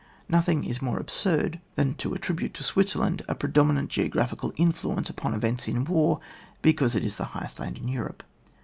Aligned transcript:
Nothing 0.27 0.63
is 0.63 0.81
more 0.81 0.97
absurd 0.97 1.59
than 1.75 1.93
to 2.01 2.15
attribute 2.15 2.55
to 2.55 2.63
Switzerland 2.63 3.21
a 3.27 3.35
predominant 3.35 3.91
geographi 3.91 4.41
cal 4.41 4.51
influence 4.57 5.11
upon 5.11 5.35
events 5.35 5.67
in 5.67 5.85
war 5.85 6.19
because 6.63 6.95
it 6.95 7.05
is 7.05 7.17
the 7.17 7.25
highest 7.37 7.59
land 7.59 7.77
in 7.77 7.87
Europe. 7.87 8.23